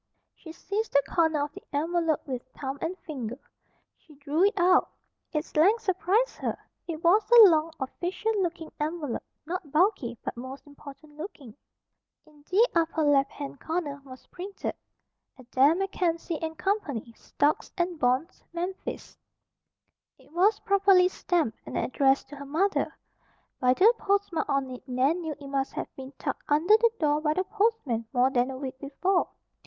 [0.33, 3.37] She seized the corner of the envelope with thumb and finger.
[3.99, 4.89] She drew it out.
[5.31, 6.57] Its length surprised her.
[6.87, 11.55] It was a long, official looking envelope, not bulky but most important looking.
[12.25, 14.73] In the upper left hand corner was printed:
[15.37, 16.75] ADAIR MACKENZIE & CO.
[17.13, 19.15] STOCKS AND BONDS MEMPHIS
[20.17, 22.97] It was properly stamped and addressed to her mother.
[23.59, 27.21] By the postmark on it Nan knew it must have been tucked under the door
[27.21, 29.27] by the postman more than a week before.